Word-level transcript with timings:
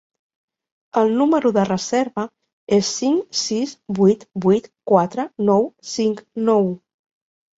El 0.99 1.09
número 1.17 1.49
de 1.57 1.65
reserva 1.67 2.23
és 2.77 2.89
cinc 3.01 3.37
sis 3.41 3.73
vuit 3.99 4.25
vuit 4.47 4.69
quatre 4.93 5.27
nou 5.51 5.67
cinc 5.91 6.25
nou. 6.49 6.67